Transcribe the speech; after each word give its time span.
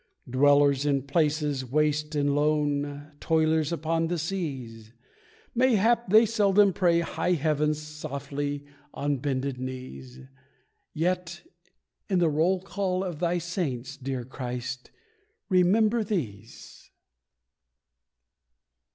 Dwellers 0.27 0.83
in 0.83 1.03
places 1.03 1.63
waste 1.63 2.15
and 2.15 2.33
lone, 2.33 3.11
Toilers 3.19 3.71
upon 3.71 4.07
the 4.07 4.17
seas 4.17 4.93
Mayhap 5.53 6.09
they 6.09 6.25
seldom 6.25 6.73
pray 6.73 7.01
high 7.01 7.33
heaven. 7.33 7.75
Softly 7.75 8.65
on 8.95 9.17
bended 9.17 9.59
knees 9.59 10.21
Yet 10.91 11.43
in 12.09 12.17
the 12.17 12.29
roll 12.29 12.63
call 12.63 13.03
of 13.03 13.19
Thy 13.19 13.37
Saints, 13.37 13.95
Dear 13.95 14.23
Christ 14.25 14.89
remember 15.51 16.03
these. 16.03 16.89